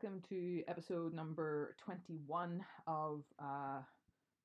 [0.00, 3.80] welcome to episode number 21 of uh,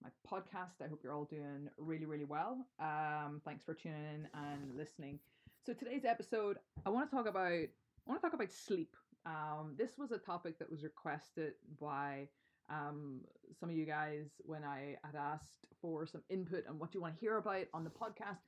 [0.02, 0.82] my podcast.
[0.84, 2.66] I hope you're all doing really, really well.
[2.80, 5.20] Um, thanks for tuning in and listening.
[5.64, 6.58] So today's episode,
[6.88, 7.68] I want to talk about I
[8.08, 8.96] want to talk about sleep.
[9.28, 12.30] Um, this was a topic that was requested by
[12.72, 13.22] um,
[13.60, 17.14] some of you guys when I had asked for some input on what you want
[17.14, 18.42] to hear about on the podcast,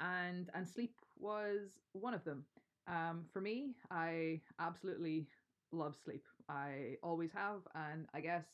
[0.00, 2.46] and and sleep was one of them.
[2.88, 5.26] Um, for me, I absolutely
[5.70, 6.24] love sleep.
[6.48, 8.44] I always have, and I guess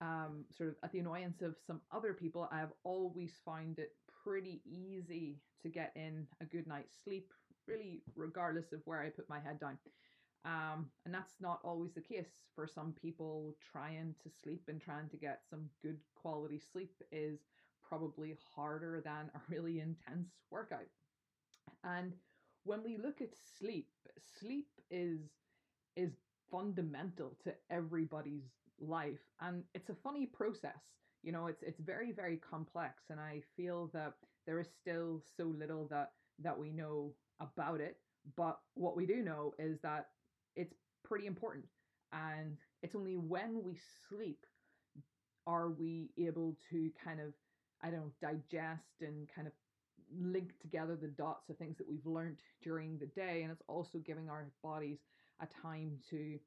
[0.00, 3.92] um, sort of at the annoyance of some other people, I have always found it
[4.24, 7.32] pretty easy to get in a good night's sleep,
[7.66, 9.78] really, regardless of where I put my head down.
[10.44, 13.54] Um, and that's not always the case for some people.
[13.70, 17.38] Trying to sleep and trying to get some good quality sleep is
[17.88, 20.90] probably harder than a really intense workout.
[21.84, 22.14] And
[22.64, 23.88] when we look at sleep,
[24.38, 25.20] sleep is
[25.96, 26.12] is
[26.52, 28.44] fundamental to everybody's
[28.80, 29.18] life.
[29.40, 30.82] And it's a funny process
[31.22, 33.04] you know it's it's very very complex.
[33.10, 34.14] And i feel that
[34.46, 37.96] there is still so little that that we know about it.
[38.36, 40.08] But what we do know is that
[40.56, 41.64] it's pretty important.
[42.12, 44.44] And it's only when we sleep
[45.46, 47.34] are we able to kind of
[47.82, 49.52] i don't know digest and kind of
[50.14, 53.42] link together the dots of things that we've learned during the day.
[53.42, 54.98] And it's also giving our bodies
[55.42, 56.38] a time to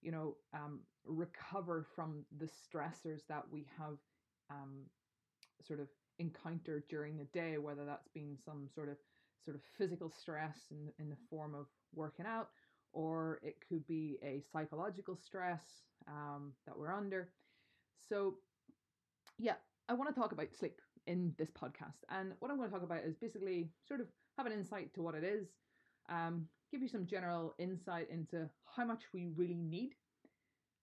[0.00, 3.96] you know um, recover from the stressors that we have
[4.50, 4.84] um,
[5.66, 8.96] sort of encountered during the day whether that's been some sort of
[9.44, 12.48] sort of physical stress in, in the form of working out
[12.92, 15.62] or it could be a psychological stress
[16.06, 17.30] um, that we're under
[18.08, 18.34] so
[19.38, 19.54] yeah
[19.88, 22.04] i want to talk about sleep in this podcast.
[22.10, 25.02] And what I'm going to talk about is basically sort of have an insight to
[25.02, 25.48] what it is,
[26.08, 29.90] um, give you some general insight into how much we really need.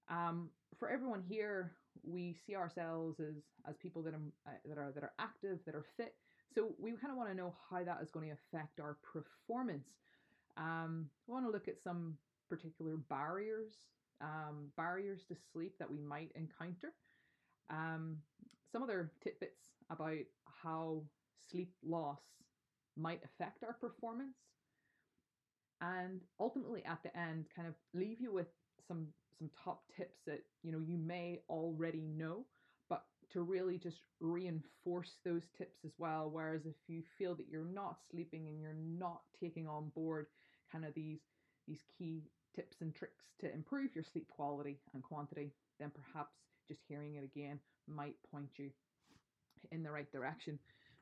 [0.09, 1.72] Um, for everyone here,
[2.03, 3.35] we see ourselves as
[3.67, 6.13] as people that are uh, that are that are active, that are fit.
[6.53, 9.88] So we kind of want to know how that is going to affect our performance.
[10.57, 12.17] Um, we want to look at some
[12.49, 13.73] particular barriers,
[14.22, 16.94] um, barriers to sleep that we might encounter.
[17.69, 18.17] Um,
[18.72, 20.17] some other tidbits about
[20.63, 21.03] how
[21.51, 22.19] sleep loss
[22.97, 24.35] might affect our performance,
[25.81, 28.47] and ultimately at the end, kind of leave you with
[28.88, 29.07] some
[29.38, 32.45] some top tips that you know you may already know,
[32.90, 36.29] but to really just reinforce those tips as well.
[36.31, 40.28] Whereas if you feel that you're not sleeping and you're not taking on board
[40.72, 41.19] kind of these
[41.67, 42.23] these key
[42.56, 46.35] tips and tricks to improve your sleep quality and quantity, then perhaps
[46.67, 48.69] just hearing it again might point you
[49.72, 50.59] in the right direction.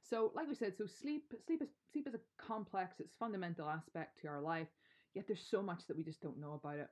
[0.09, 4.21] So, like we said, so sleep, sleep is sleep is a complex, it's fundamental aspect
[4.21, 4.67] to our life.
[5.13, 6.87] Yet there's so much that we just don't know about it.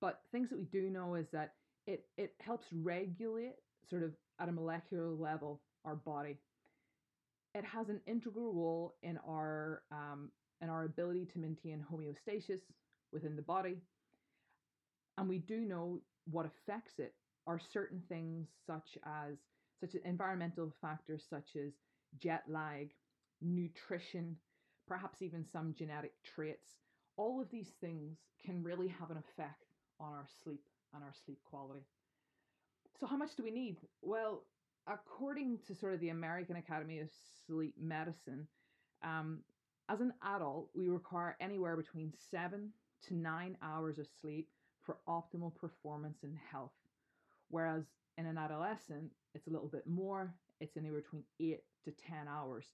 [0.00, 1.54] But things that we do know is that
[1.86, 3.56] it it helps regulate
[3.88, 6.38] sort of at a molecular level our body.
[7.54, 12.60] It has an integral role in our um, in our ability to maintain homeostasis
[13.12, 13.78] within the body.
[15.18, 16.00] And we do know
[16.30, 17.14] what affects it
[17.46, 19.38] are certain things such as
[19.80, 21.72] such as environmental factors such as
[22.18, 22.92] jet lag,
[23.40, 24.36] nutrition,
[24.86, 26.76] perhaps even some genetic traits.
[27.16, 29.64] All of these things can really have an effect
[29.98, 30.62] on our sleep
[30.94, 31.84] and our sleep quality.
[32.98, 33.76] So, how much do we need?
[34.02, 34.44] Well,
[34.86, 37.08] according to sort of the American Academy of
[37.46, 38.46] Sleep Medicine,
[39.02, 39.40] um,
[39.88, 42.70] as an adult, we require anywhere between seven
[43.08, 44.48] to nine hours of sleep
[44.82, 46.72] for optimal performance and health.
[47.48, 47.84] Whereas
[48.16, 52.66] in an adolescent, it's a little bit more, it's anywhere between eight to 10 hours.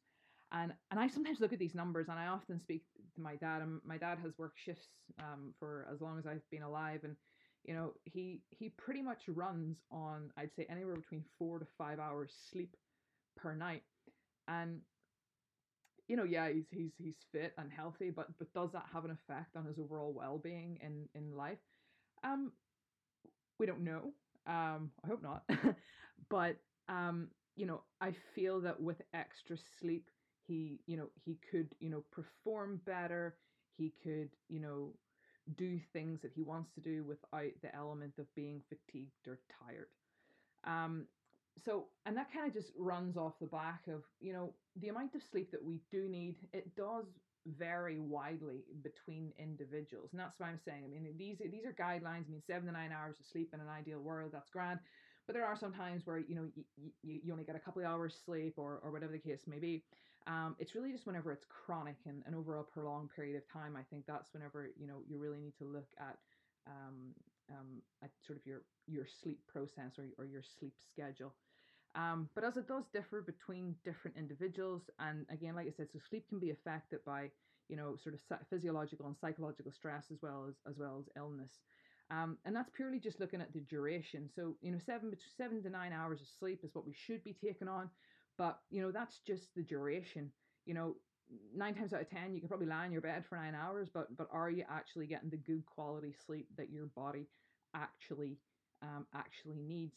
[0.52, 3.62] And, and I sometimes look at these numbers and I often speak to my dad
[3.62, 4.88] and my dad has worked shifts
[5.20, 7.16] um, for as long as I've been alive and
[7.64, 11.98] you know he he pretty much runs on I'd say anywhere between 4 to 5
[11.98, 12.76] hours sleep
[13.36, 13.82] per night
[14.46, 14.82] and
[16.06, 19.10] you know yeah he's he's he's fit and healthy but but does that have an
[19.10, 21.58] effect on his overall well-being in in life
[22.22, 22.52] um
[23.58, 24.12] we don't know
[24.46, 25.42] um, I hope not.
[26.30, 26.56] but
[26.88, 30.10] um, you know, I feel that with extra sleep,
[30.46, 33.36] he, you know, he could, you know, perform better.
[33.76, 34.92] He could, you know,
[35.56, 39.88] do things that he wants to do without the element of being fatigued or tired.
[40.64, 41.06] Um,
[41.64, 45.14] so, and that kind of just runs off the back of, you know, the amount
[45.14, 46.36] of sleep that we do need.
[46.52, 47.06] It does
[47.58, 50.84] vary widely between individuals, and that's why I'm saying.
[50.84, 52.26] I mean, these these are guidelines.
[52.26, 54.80] I mean, seven to nine hours of sleep in an ideal world, that's grand.
[55.26, 56.64] But there are some times where you know you,
[57.02, 59.58] you, you only get a couple of hours sleep, or or whatever the case may
[59.58, 59.82] be.
[60.26, 63.76] Um, it's really just whenever it's chronic and, and over a prolonged period of time.
[63.76, 66.18] I think that's whenever you know you really need to look at
[66.66, 67.14] um,
[67.50, 71.32] um, at sort of your your sleep process or, or your sleep schedule.
[71.94, 75.98] Um, but as it does differ between different individuals, and again, like I said, so
[75.98, 77.30] sleep can be affected by
[77.68, 81.62] you know sort of physiological and psychological stress as well as as well as illness.
[82.10, 84.28] Um, and that's purely just looking at the duration.
[84.34, 87.32] So you know, seven seven to nine hours of sleep is what we should be
[87.32, 87.90] taking on,
[88.38, 90.30] but you know that's just the duration.
[90.66, 90.96] You know,
[91.54, 93.88] nine times out of ten, you could probably lie in your bed for nine hours,
[93.92, 97.26] but but are you actually getting the good quality sleep that your body
[97.74, 98.38] actually
[98.82, 99.96] um, actually needs?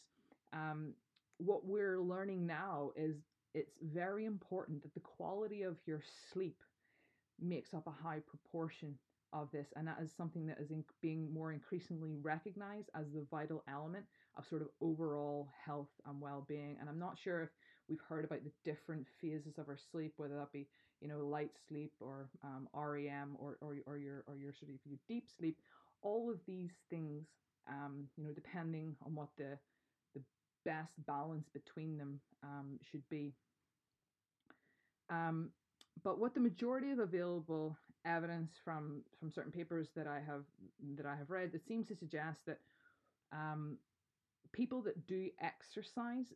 [0.52, 0.94] Um,
[1.38, 3.16] what we're learning now is
[3.54, 6.02] it's very important that the quality of your
[6.32, 6.62] sleep
[7.40, 8.94] makes up a high proportion
[9.32, 13.26] of this, and that is something that is in, being more increasingly recognized as the
[13.30, 14.04] vital element
[14.36, 16.76] of sort of overall health and well-being.
[16.80, 17.50] And I'm not sure if
[17.88, 20.66] we've heard about the different phases of our sleep, whether that be
[21.00, 24.78] you know light sleep or um, REM or, or or your or your sort of
[24.84, 25.56] your deep sleep.
[26.02, 27.26] All of these things,
[27.68, 29.58] um, you know, depending on what the
[30.14, 30.22] the
[30.64, 33.34] best balance between them um, should be.
[35.10, 35.50] Um,
[36.04, 40.44] but what the majority of available evidence from from certain papers that I have
[40.96, 42.58] that I have read that seems to suggest that
[43.32, 43.78] um,
[44.52, 46.26] people that do exercise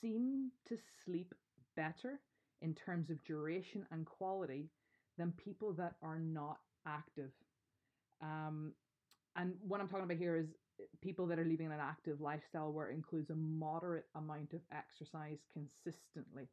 [0.00, 1.34] seem to sleep
[1.76, 2.20] better
[2.62, 4.70] in terms of duration and quality
[5.18, 7.30] than people that are not active.
[8.22, 8.72] Um,
[9.36, 10.46] and what I'm talking about here is
[11.00, 15.38] people that are living an active lifestyle where it includes a moderate amount of exercise
[15.52, 16.48] consistently.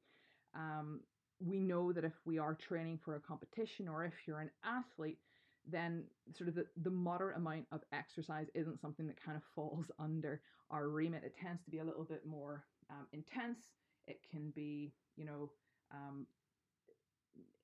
[0.55, 1.01] Um,
[1.45, 5.19] we know that if we are training for a competition or if you're an athlete,
[5.67, 6.03] then
[6.35, 10.41] sort of the, the moderate amount of exercise isn't something that kind of falls under
[10.69, 11.23] our remit.
[11.23, 13.59] It tends to be a little bit more um, intense.
[14.07, 15.51] It can be, you know,
[15.91, 16.25] um,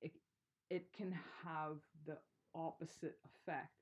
[0.00, 0.12] it,
[0.70, 1.12] it can
[1.44, 1.76] have
[2.06, 2.18] the
[2.54, 3.72] opposite effect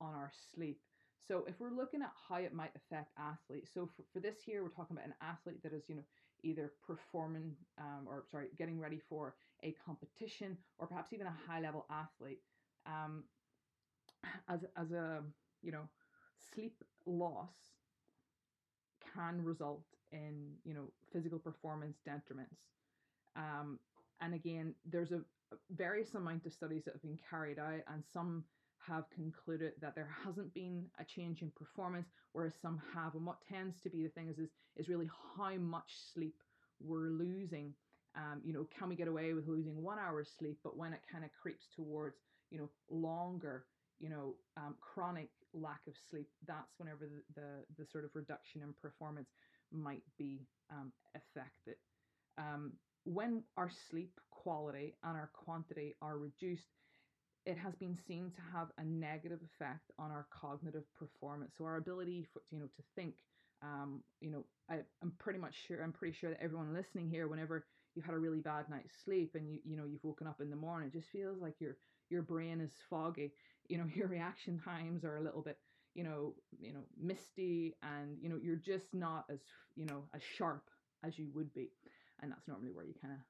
[0.00, 0.80] on our sleep.
[1.26, 4.62] So if we're looking at how it might affect athletes, so for, for this year
[4.62, 6.02] we're talking about an athlete that is, you know,
[6.42, 11.60] either performing um, or sorry, getting ready for a competition or perhaps even a high
[11.60, 12.40] level athlete.
[12.86, 13.24] Um,
[14.48, 15.22] as as a
[15.62, 15.88] you know,
[16.54, 17.54] sleep loss
[19.14, 22.58] can result in you know physical performance detriments.
[23.36, 23.78] Um,
[24.20, 25.20] and again, there's a
[25.70, 28.44] various amount of studies that have been carried out, and some
[28.86, 33.14] have concluded that there hasn't been a change in performance, whereas some have.
[33.14, 36.36] And what tends to be the thing is is, is really how much sleep
[36.80, 37.74] we're losing.
[38.16, 40.58] Um, you know, can we get away with losing one hour's sleep?
[40.62, 42.16] But when it kind of creeps towards,
[42.50, 43.64] you know, longer,
[43.98, 48.62] you know, um, chronic lack of sleep, that's whenever the, the, the sort of reduction
[48.62, 49.28] in performance
[49.70, 51.76] might be um, affected.
[52.36, 52.72] Um,
[53.04, 56.68] when our sleep quality and our quantity are reduced,
[57.44, 61.54] it has been seen to have a negative effect on our cognitive performance.
[61.56, 63.14] So our ability for you know to think.
[63.62, 65.82] Um, you know, I, I'm pretty much sure.
[65.84, 69.36] I'm pretty sure that everyone listening here, whenever you've had a really bad night's sleep
[69.36, 71.76] and you you know you've woken up in the morning, it just feels like your
[72.10, 73.32] your brain is foggy.
[73.68, 75.58] You know, your reaction times are a little bit
[75.94, 79.40] you know you know misty, and you know you're just not as
[79.76, 80.64] you know as sharp
[81.04, 81.70] as you would be,
[82.20, 83.20] and that's normally where you kind of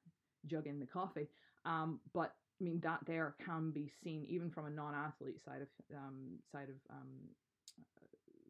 [0.49, 1.29] jug in the coffee.
[1.65, 5.97] Um, but I mean that there can be seen even from a non-athlete side of
[5.97, 7.09] um, side of um,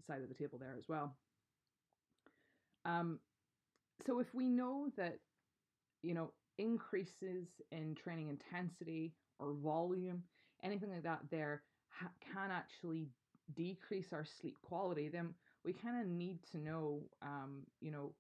[0.06, 1.16] side of the table there as well.
[2.84, 3.20] Um,
[4.06, 5.18] so if we know that
[6.02, 10.22] you know increases in training intensity or volume,
[10.62, 13.08] anything like that, there ha- can actually
[13.54, 15.30] decrease our sleep quality, then
[15.64, 18.12] we kind of need to know, um, you know,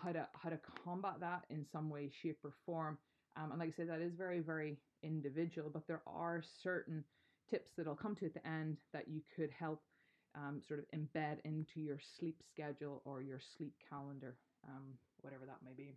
[0.00, 2.98] how to how to combat that in some way, shape, or form.
[3.36, 7.04] Um, and like I said, that is very, very individual, but there are certain
[7.50, 9.82] tips that I'll come to at the end that you could help
[10.34, 14.34] um, sort of embed into your sleep schedule or your sleep calendar,
[14.68, 15.94] um, whatever that may be.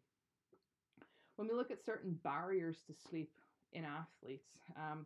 [1.35, 3.31] When we look at certain barriers to sleep
[3.71, 5.05] in athletes, um,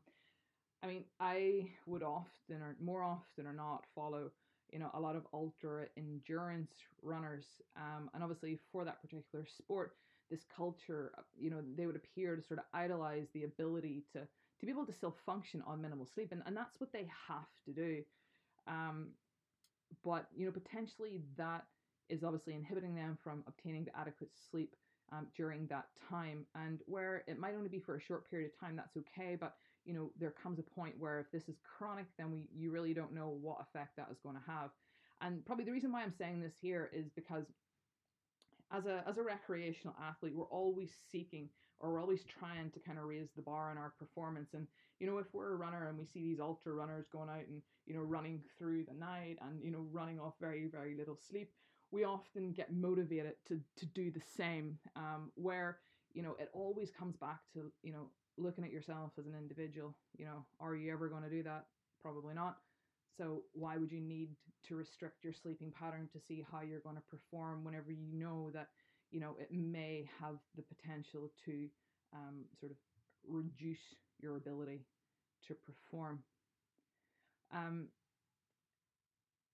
[0.84, 4.32] I mean, I would often or more often or not follow,
[4.72, 6.72] you know, a lot of ultra endurance
[7.02, 7.46] runners,
[7.76, 9.92] um, and obviously for that particular sport,
[10.32, 14.22] this culture, uh, you know, they would appear to sort of idolize the ability to
[14.60, 17.50] to be able to still function on minimal sleep, and, and that's what they have
[17.66, 18.04] to do.
[18.68, 19.08] Um,
[20.04, 21.66] but you know, potentially that
[22.10, 24.76] is obviously inhibiting them from obtaining the adequate sleep
[25.12, 26.46] um, during that time.
[26.56, 29.36] And where it might only be for a short period of time, that's okay.
[29.40, 32.72] But you know, there comes a point where if this is chronic, then we you
[32.72, 34.70] really don't know what effect that is going to have.
[35.22, 37.46] And probably the reason why I'm saying this here is because
[38.74, 41.50] as a as a recreational athlete, we're always seeking
[41.80, 44.54] or we're always trying to kind of raise the bar on our performance.
[44.54, 44.68] And
[45.00, 47.62] you know, if we're a runner and we see these ultra runners going out and
[47.86, 51.52] you know running through the night and you know running off very very little sleep,
[51.92, 54.78] we often get motivated to to do the same.
[54.96, 55.80] Um, where
[56.14, 59.96] you know it always comes back to you know looking at yourself as an individual.
[60.18, 61.66] You know, are you ever going to do that?
[62.02, 62.58] Probably not.
[63.18, 64.30] So why would you need
[64.68, 68.50] to restrict your sleeping pattern to see how you're going to perform whenever you know
[68.54, 68.70] that
[69.12, 71.68] you know it may have the potential to
[72.14, 72.78] um, sort of
[73.28, 74.86] reduce your ability
[75.48, 76.24] to perform.
[77.54, 77.90] Um,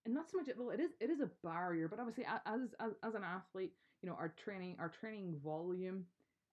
[0.06, 2.94] and not so much well it is it is a barrier but obviously as as,
[3.04, 6.06] as an athlete you know our training our training volume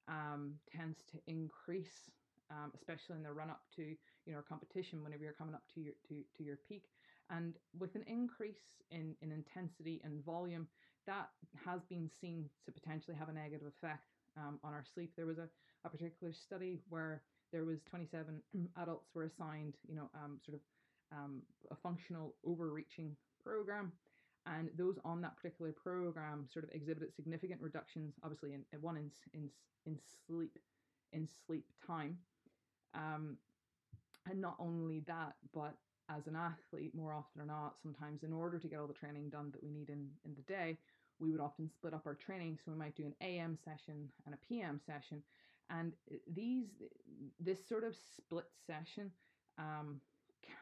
[0.08, 2.10] um, tends to increase
[2.50, 3.82] um, especially in the run up to
[4.26, 6.84] you know competition whenever you're coming up to your to, to your peak
[7.30, 10.66] and with an increase in, in intensity and volume
[11.06, 11.28] that
[11.64, 15.12] has been seen to potentially have a negative effect um, on our sleep.
[15.16, 15.48] There was a,
[15.84, 18.42] a particular study where there was 27
[18.80, 20.60] adults were assigned you know um, sort of
[21.12, 23.92] um, a functional overreaching program.
[24.46, 28.96] And those on that particular program sort of exhibited significant reductions obviously in, in one
[28.96, 29.48] in, in,
[29.86, 30.58] in sleep
[31.12, 32.18] in sleep time.
[32.94, 33.38] Um,
[34.28, 35.74] and not only that, but
[36.08, 39.30] as an athlete, more often or not, sometimes in order to get all the training
[39.30, 40.76] done that we need in, in the day,
[41.18, 42.58] we would often split up our training.
[42.64, 45.22] So we might do an AM session and a PM session.
[45.70, 45.92] And
[46.34, 46.66] these,
[47.40, 49.10] this sort of split session
[49.58, 50.00] um,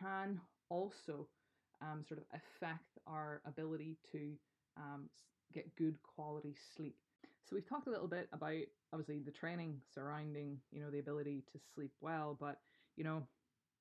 [0.00, 1.26] can also
[1.80, 4.32] um, sort of affect our ability to
[4.76, 5.08] um,
[5.52, 6.96] get good quality sleep.
[7.44, 11.42] So we've talked a little bit about obviously the training surrounding, you know, the ability
[11.52, 12.60] to sleep well, but
[12.96, 13.22] you know,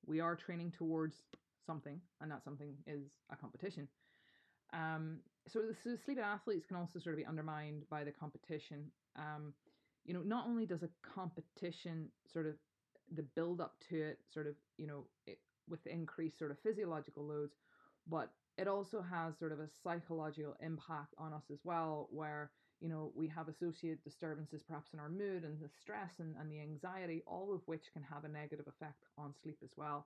[0.06, 1.22] we are training towards
[1.66, 3.88] something, and that something is a competition.
[4.72, 8.90] Um, so the sleep athletes can also sort of be undermined by the competition.
[9.16, 9.52] Um,
[10.04, 12.54] you know, not only does a competition sort of
[13.14, 15.38] the build up to it, sort of, you know, it,
[15.68, 17.52] with increased sort of physiological loads,
[18.06, 22.50] but it also has sort of a psychological impact on us as well, where
[22.82, 26.50] you know, we have associated disturbances perhaps in our mood and the stress and, and
[26.50, 30.04] the anxiety, all of which can have a negative effect on sleep as well.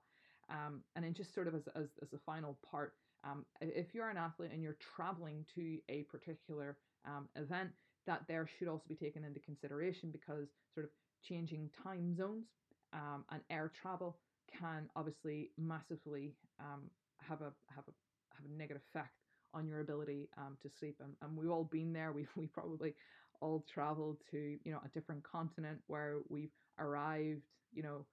[0.49, 4.09] Um, and then just sort of as, as, as a final part, um, if you're
[4.09, 7.73] an athlete and you're traveling to a particular um, event,
[8.07, 12.47] that there should also be taken into consideration because sort of changing time zones
[12.93, 17.93] um, and air travel can obviously massively um, have a have a
[18.35, 19.19] have a negative effect
[19.53, 21.01] on your ability um, to sleep.
[21.01, 22.13] And, and we've all been there.
[22.17, 22.95] We've we probably
[23.41, 27.43] all traveled to you know a different continent where we've arrived.
[27.73, 28.07] You know,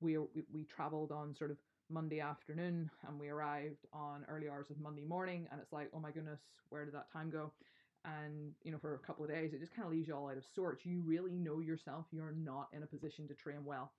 [0.00, 1.56] we we we, traveled on sort of
[1.90, 6.00] Monday afternoon and we arrived on early hours of Monday morning, and it's like, oh
[6.00, 6.40] my goodness,
[6.70, 7.52] where did that time go?
[8.04, 10.28] And you know, for a couple of days, it just kind of leaves you all
[10.28, 10.86] out of sorts.
[10.86, 12.06] You really know yourself.
[12.12, 13.92] You're not in a position to train well.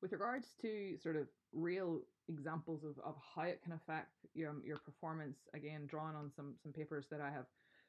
[0.00, 4.78] With regards to sort of real examples of, of how it can affect your, your
[4.78, 7.46] performance, again, drawn on some, some papers that I have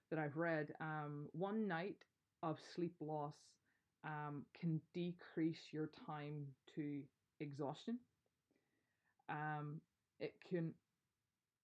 [0.10, 1.98] that I've read, um, one night
[2.42, 3.36] of sleep loss
[4.04, 7.02] um, can decrease your time to
[7.40, 8.00] exhaustion.
[9.30, 9.82] Um,
[10.20, 10.74] it can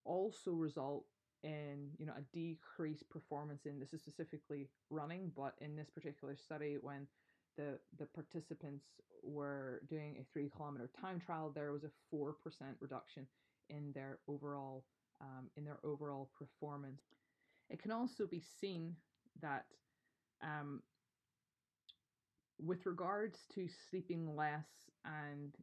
[0.04, 1.04] also result
[1.42, 6.36] in you know a decreased performance in this is specifically running, but in this particular
[6.36, 7.06] study, when
[7.56, 8.86] the the participants
[9.22, 13.26] were doing a three kilometer time trial, there was a four percent reduction
[13.68, 14.84] in their overall
[15.20, 17.02] um, in their overall performance.
[17.68, 18.94] It can also be seen
[19.40, 19.64] that
[20.42, 20.82] um,
[22.64, 24.66] with regards to sleeping less
[25.04, 25.54] and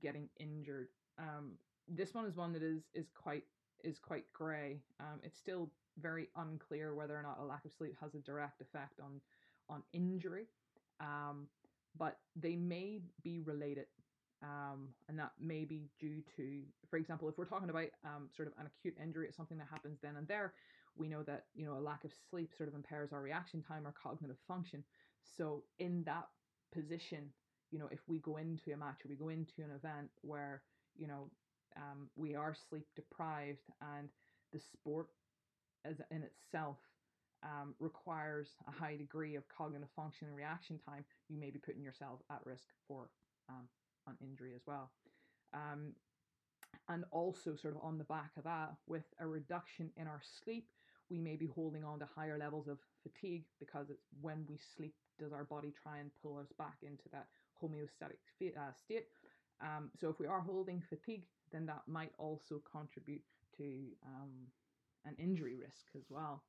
[0.00, 0.88] getting injured,
[1.18, 1.52] um,
[1.88, 3.44] this one is one that is is quite
[3.84, 4.80] is quite grey.
[5.00, 8.60] Um, it's still very unclear whether or not a lack of sleep has a direct
[8.60, 9.20] effect on
[9.68, 10.46] on injury
[11.00, 11.48] um,
[11.96, 13.86] but they may be related.
[14.42, 18.46] Um, and that may be due to, for example, if we're talking about um, sort
[18.46, 20.54] of an acute injury, it's something that happens then and there.
[20.96, 23.84] We know that you know a lack of sleep sort of impairs our reaction time,
[23.84, 24.84] our cognitive function.
[25.36, 26.28] So in that
[26.72, 27.30] position,
[27.70, 30.62] you know, if we go into a match or we go into an event where
[30.96, 31.30] you know
[31.76, 34.08] um, we are sleep deprived and
[34.52, 35.08] the sport
[35.84, 36.78] as in itself
[37.42, 41.82] um, requires a high degree of cognitive function and reaction time, you may be putting
[41.82, 43.10] yourself at risk for
[43.48, 43.68] um,
[44.06, 44.90] an injury as well.
[45.54, 45.92] Um,
[46.88, 50.68] and also, sort of on the back of that, with a reduction in our sleep,
[51.10, 54.94] we may be holding on to higher levels of fatigue because it's when we sleep
[55.18, 57.26] does our body try and pull us back into that
[57.62, 58.18] homeostatic
[58.56, 59.06] uh, state.
[59.60, 63.22] Um, so if we are holding fatigue, then that might also contribute
[63.56, 63.64] to
[64.06, 64.30] um,
[65.04, 66.42] an injury risk as well.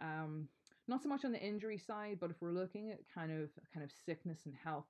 [0.00, 0.48] Um,
[0.88, 3.84] not so much on the injury side, but if we're looking at kind of kind
[3.84, 4.86] of sickness and health,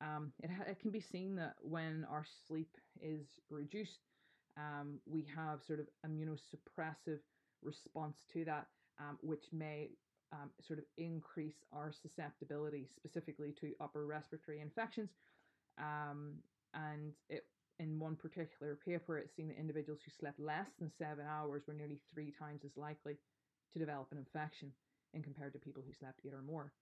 [0.00, 2.70] um, it, it can be seen that when our sleep
[3.02, 4.00] is reduced,
[4.56, 7.20] um, we have sort of immunosuppressive
[7.62, 8.66] response to that,
[8.98, 9.90] um, which may
[10.34, 15.10] um, sort of increase our susceptibility specifically to upper respiratory infections.
[15.78, 16.34] Um,
[16.74, 17.46] and it,
[17.78, 21.74] in one particular paper, it's seen that individuals who slept less than seven hours were
[21.74, 23.16] nearly three times as likely
[23.72, 24.72] to develop an infection
[25.12, 26.72] in compared to people who slept eight or more.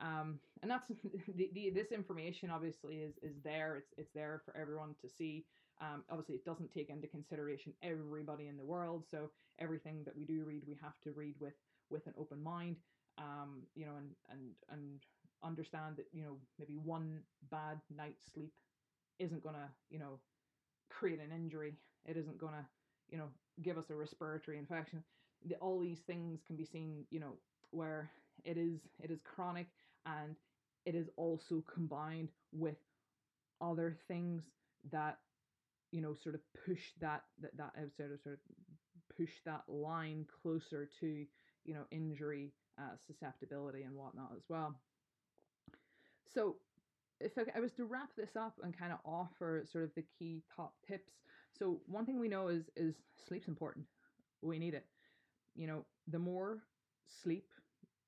[0.00, 0.88] Um, and that's
[1.36, 3.76] the, the, this information obviously is is there.
[3.76, 5.44] It's it's there for everyone to see.
[5.80, 9.04] Um, obviously, it doesn't take into consideration everybody in the world.
[9.10, 11.54] So everything that we do read, we have to read with
[11.90, 12.76] with an open mind.
[13.18, 15.00] Um, you know, and and and
[15.42, 17.20] understand that you know maybe one
[17.50, 18.52] bad night's sleep
[19.18, 20.18] isn't gonna you know
[20.88, 21.74] create an injury.
[22.06, 22.66] It isn't gonna
[23.10, 23.28] you know
[23.62, 25.02] give us a respiratory infection.
[25.46, 27.34] The, all these things can be seen you know
[27.70, 28.10] where
[28.44, 29.66] it is it is chronic
[30.06, 30.36] and
[30.86, 32.76] it is also combined with
[33.60, 34.44] other things
[34.90, 35.18] that
[35.92, 40.26] you know sort of push that that that sort of sort of push that line
[40.42, 41.26] closer to
[41.64, 44.74] you know injury uh, susceptibility and whatnot as well.
[46.32, 46.56] So
[47.20, 50.04] if I, I was to wrap this up and kind of offer sort of the
[50.18, 51.12] key top tips
[51.58, 52.94] so one thing we know is is
[53.28, 53.86] sleep's important.
[54.42, 54.86] We need it.
[55.54, 56.62] You know the more
[57.22, 57.46] sleep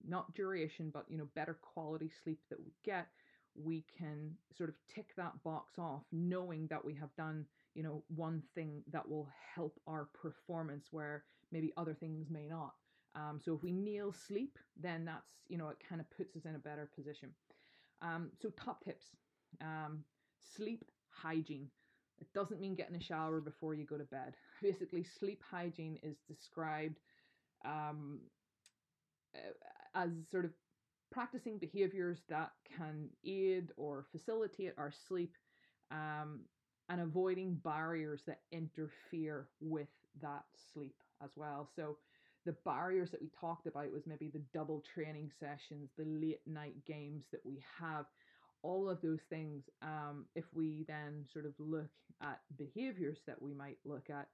[0.06, 3.06] not duration, but you know, better quality sleep that we get,
[3.54, 7.44] we can sort of tick that box off, knowing that we have done,
[7.74, 12.72] you know, one thing that will help our performance where maybe other things may not.
[13.14, 16.44] Um, so if we nail sleep, then that's, you know, it kind of puts us
[16.44, 17.30] in a better position.
[18.00, 19.06] Um, so top tips,
[19.60, 20.04] um,
[20.56, 21.68] sleep hygiene.
[22.20, 24.34] It doesn't mean getting a shower before you go to bed.
[24.62, 26.98] Basically, sleep hygiene is described
[27.64, 28.20] um,
[29.94, 30.52] as sort of
[31.10, 35.36] practicing behaviors that can aid or facilitate our sleep
[35.90, 36.40] um,
[36.88, 39.88] and avoiding barriers that interfere with
[40.20, 41.68] that sleep as well.
[41.76, 41.98] So,
[42.44, 46.84] the barriers that we talked about was maybe the double training sessions, the late night
[46.86, 48.06] games that we have,
[48.62, 49.64] all of those things.
[49.82, 51.90] Um, if we then sort of look
[52.22, 54.28] at behaviors that we might look at,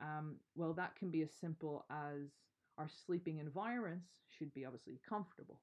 [0.00, 2.30] um, well, that can be as simple as
[2.78, 5.60] our sleeping environments should be obviously comfortable.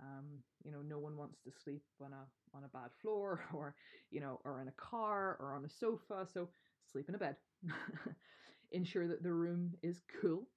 [0.00, 3.74] Um, you know, no one wants to sleep on a on a bad floor or
[4.10, 6.26] you know, or in a car or on a sofa.
[6.32, 6.48] So
[6.90, 7.36] sleep in a bed.
[8.72, 10.48] Ensure that the room is cool,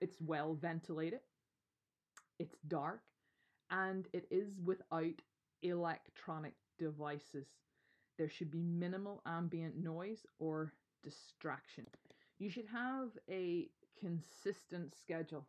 [0.00, 1.20] it's well ventilated,
[2.38, 3.02] it's dark,
[3.70, 5.22] and it is without
[5.62, 7.46] electronic devices.
[8.16, 11.86] There should be minimal ambient noise or distraction.
[12.38, 13.68] You should have a
[14.00, 15.46] consistent schedule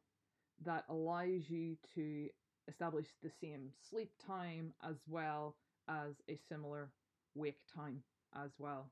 [0.63, 2.29] that allows you to
[2.67, 5.55] establish the same sleep time as well
[5.88, 6.91] as a similar
[7.35, 8.03] wake time
[8.35, 8.91] as well.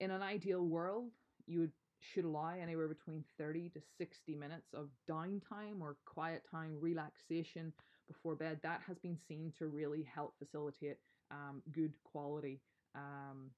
[0.00, 1.10] In an ideal world,
[1.46, 1.72] you would,
[2.02, 7.72] should allow anywhere between 30 to 60 minutes of downtime or quiet time, relaxation
[8.08, 8.60] before bed.
[8.62, 10.98] That has been seen to really help facilitate
[11.30, 12.60] um, good quality
[12.94, 13.50] um,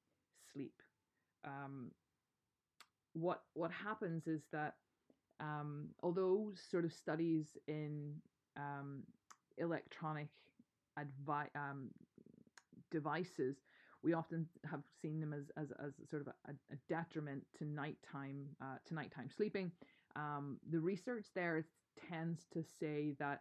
[0.52, 0.74] sleep.
[1.44, 1.90] Um,
[3.14, 4.74] what what happens is that
[5.40, 8.14] um, although sort of studies in
[8.57, 9.02] um,
[9.59, 10.28] electronic
[10.98, 11.90] advi- um,
[12.90, 13.57] devices,
[14.04, 18.46] we often have seen them as, as, as sort of a, a detriment to nighttime
[18.60, 19.72] uh, to nighttime sleeping.
[20.14, 21.64] Um, the research there
[22.10, 23.40] tends to say that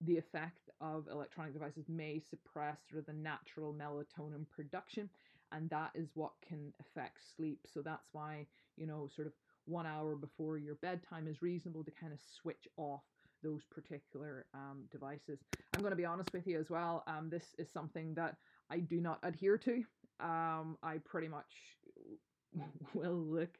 [0.00, 5.10] the effect of electronic devices may suppress sort of the natural melatonin production,
[5.52, 7.60] and that is what can affect sleep.
[7.72, 9.34] So that's why you know sort of
[9.66, 13.02] one hour before your bedtime is reasonable to kind of switch off
[13.42, 15.38] those particular um, devices.
[15.74, 17.04] I'm going to be honest with you as well.
[17.06, 18.36] Um, this is something that
[18.70, 19.84] I do not adhere to.
[20.20, 21.52] Um, I pretty much
[22.94, 23.58] will look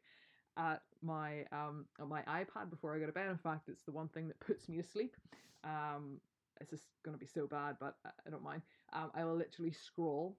[0.57, 3.31] at my um, on my iPad before I go to bed.
[3.31, 5.17] In fact, it's the one thing that puts me to sleep.
[5.65, 6.21] Um,
[6.61, 8.63] it's just going to be so bad, but I don't mind.
[8.93, 10.37] Um, I will literally scroll,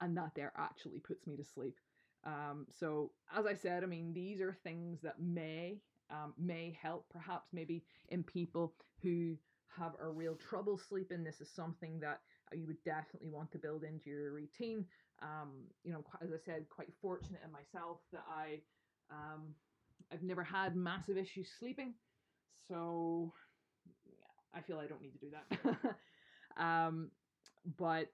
[0.00, 1.78] and that there actually puts me to sleep.
[2.24, 5.80] Um, so as I said, I mean these are things that may
[6.10, 9.36] um, may help perhaps maybe in people who
[9.76, 11.24] have a real trouble sleeping.
[11.24, 12.20] This is something that
[12.56, 14.86] you would definitely want to build into your routine.
[15.20, 18.62] Um, you know, as I said, quite fortunate in myself that I
[19.10, 19.54] um,
[20.12, 21.94] I've never had massive issues sleeping,
[22.68, 23.32] so
[24.06, 25.96] yeah, I feel I don't need to do that.
[26.62, 27.10] um,
[27.78, 28.08] but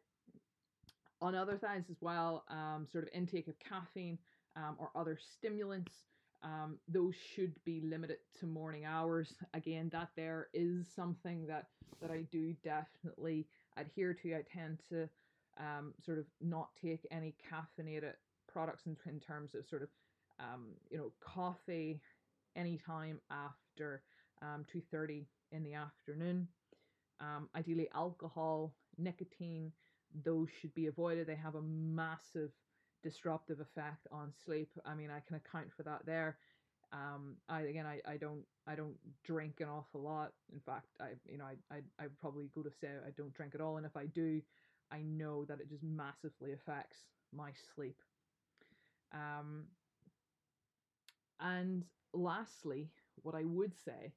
[1.20, 4.18] on other things as well, um, sort of intake of caffeine
[4.56, 6.06] um, or other stimulants
[6.42, 9.34] Um, those should be limited to morning hours.
[9.54, 11.66] Again, that there is something that
[12.00, 13.48] that I do definitely
[13.80, 14.34] adhere to.
[14.34, 15.08] I tend to
[15.58, 18.14] um, sort of not take any caffeinated
[18.46, 19.88] products in, in terms of sort of
[20.38, 22.00] um, you know coffee
[22.56, 24.02] anytime after
[24.42, 26.48] um, 2.30 in the afternoon.
[27.20, 29.72] Um, ideally alcohol nicotine
[30.24, 31.26] those should be avoided.
[31.26, 32.52] They have a massive
[33.02, 34.70] disruptive effect on sleep.
[34.84, 36.38] I mean i can account for that there
[36.92, 40.32] um, I again I, I don't I don't drink an awful lot.
[40.52, 43.54] In fact, I you know I I I probably go to say I don't drink
[43.54, 44.40] at all, and if I do,
[44.90, 46.98] I know that it just massively affects
[47.32, 48.00] my sleep.
[49.12, 49.66] Um,
[51.40, 52.90] and lastly,
[53.22, 54.12] what I would say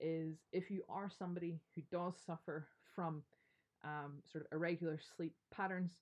[0.00, 3.22] is if you are somebody who does suffer from
[3.84, 5.92] um, sort of irregular sleep patterns,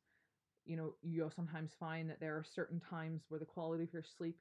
[0.64, 4.02] you know, you'll sometimes find that there are certain times where the quality of your
[4.02, 4.36] sleep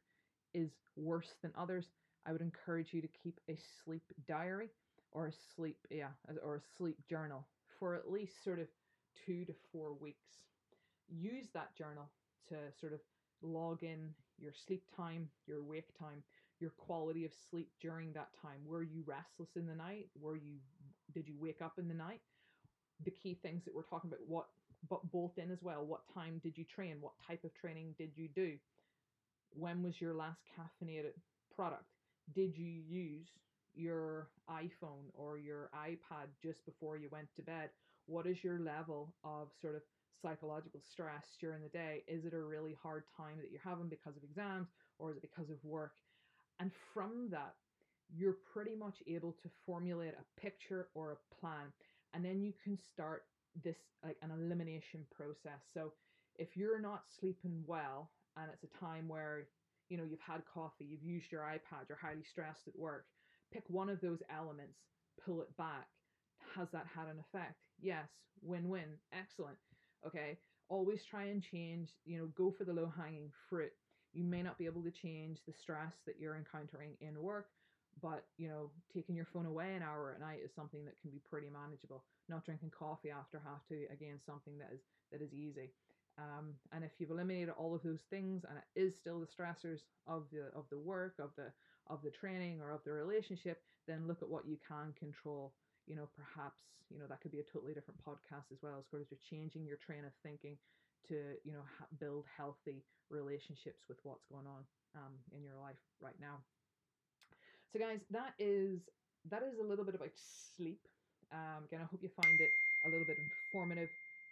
[0.56, 1.86] is worse than others.
[2.26, 4.70] I would encourage you to keep a sleep diary
[5.12, 6.10] or a sleep, yeah,
[6.44, 7.46] or a sleep journal
[7.80, 8.68] for at least sort of
[9.26, 10.40] two to four weeks.
[11.08, 12.10] Use that journal
[12.50, 13.00] to sort of
[13.42, 16.24] log in your sleep time, your wake time,
[16.60, 18.60] your quality of sleep during that time.
[18.66, 20.08] Were you restless in the night?
[20.20, 20.58] Were you
[21.14, 22.22] did you wake up in the night?
[23.04, 24.48] The key things that we're talking about, what
[24.90, 25.86] but bolt in as well.
[25.86, 26.98] What time did you train?
[27.02, 28.58] What type of training did you do?
[29.52, 31.14] When was your last caffeinated
[31.56, 31.86] product?
[32.34, 33.28] Did you use
[33.74, 37.70] your iPhone or your iPad just before you went to bed?
[38.08, 39.82] What is your level of sort of
[40.22, 42.04] psychological stress during the day?
[42.08, 44.68] Is it a really hard time that you're having because of exams
[45.00, 45.94] or is it because of work?
[46.60, 47.56] And from that,
[48.10, 51.74] you're pretty much able to formulate a picture or a plan.
[52.14, 53.24] And then you can start
[53.64, 55.62] this like an elimination process.
[55.74, 55.94] So
[56.38, 59.48] if you're not sleeping well and it's a time where
[59.90, 63.06] you know you've had coffee, you've used your iPad, you're highly stressed at work,
[63.52, 64.80] pick one of those elements,
[65.26, 65.88] pull it back.
[66.56, 67.60] Has that had an effect?
[67.80, 68.08] Yes,
[68.42, 69.58] win-win, excellent.
[70.06, 70.38] Okay,
[70.70, 73.72] always try and change, you know, go for the low-hanging fruit.
[74.14, 77.48] You may not be able to change the stress that you're encountering in work,
[78.02, 81.12] but you know, taking your phone away an hour at night is something that can
[81.12, 82.06] be pretty manageable.
[82.28, 85.72] Not drinking coffee after half two, again, something that is that is easy.
[86.18, 89.82] Um, and if you've eliminated all of those things and it is still the stressors
[90.08, 91.52] of the of the work, of the
[91.88, 95.54] of the training or of the relationship, then look at what you can control.
[95.88, 98.86] You know, perhaps, you know, that could be a totally different podcast as well, as
[98.90, 100.58] far as you're changing your train of thinking
[101.10, 104.64] to, you know, ha- build healthy relationships with what's going on
[104.96, 106.38] um, in your life right now.
[107.72, 108.80] So guys, that is
[109.30, 110.16] that is a little bit about
[110.56, 110.80] sleep.
[111.32, 112.52] Um, again, I hope you find it
[112.86, 113.90] a little bit informative,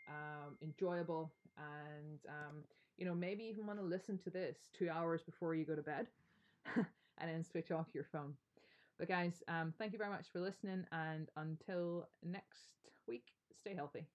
[0.08, 2.64] um, enjoyable, and um,
[2.98, 5.82] you know maybe even want to listen to this two hours before you go to
[5.82, 6.08] bed,
[6.76, 8.34] and then switch off your phone.
[9.00, 14.06] But guys, um, thank you very much for listening, and until next week, stay healthy.